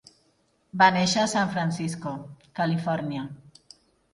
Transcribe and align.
Va 0.81 0.87
néixer 0.95 1.19
a 1.23 1.27
San 1.33 1.51
Francisco, 1.57 2.15
Califòrnia. 2.61 3.29